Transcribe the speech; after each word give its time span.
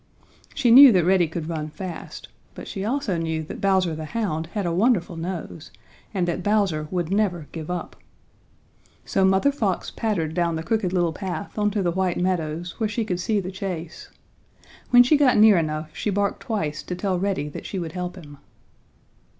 She 0.55 0.71
knew 0.71 0.91
that 0.93 1.05
Reddy 1.05 1.27
could 1.27 1.47
run 1.47 1.69
fast, 1.69 2.27
but 2.55 2.67
she 2.67 2.83
also 2.83 3.19
knew 3.19 3.43
that 3.43 3.61
Bowser 3.61 3.93
the 3.93 4.05
Hound 4.05 4.47
had 4.53 4.65
a 4.65 4.71
wonderful 4.73 5.15
nose, 5.15 5.69
and 6.11 6.27
that 6.27 6.41
Bowser 6.41 6.87
would 6.89 7.11
never 7.11 7.45
give 7.51 7.69
up. 7.69 7.95
So 9.05 9.23
Mother 9.23 9.51
Fox 9.51 9.91
pattered 9.91 10.33
down 10.33 10.55
the 10.55 10.63
Crooked 10.63 10.91
Little 10.91 11.13
Path 11.13 11.55
onto 11.55 11.83
the 11.83 11.91
White 11.91 12.17
Meadows, 12.17 12.79
where 12.79 12.89
she 12.89 13.05
could 13.05 13.19
see 13.19 13.39
the 13.39 13.51
chase. 13.51 14.09
When 14.89 15.03
she 15.03 15.17
got 15.17 15.37
near 15.37 15.59
enough, 15.59 15.95
she 15.95 16.09
barked 16.09 16.39
twice 16.39 16.81
to 16.81 16.95
tell 16.95 17.19
Reddy 17.19 17.47
that 17.49 17.67
she 17.67 17.77
would 17.77 17.91
help 17.91 18.15
him. 18.15 18.39